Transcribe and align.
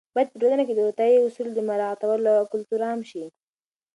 باید 0.15 0.31
په 0.31 0.37
ټولنه 0.41 0.63
کې 0.65 0.73
د 0.75 0.79
روغتیايي 0.85 1.17
اصولو 1.21 1.51
د 1.55 1.59
مراعاتولو 1.69 2.49
کلتور 2.51 2.81
عام 2.87 3.01
شي. 3.09 3.23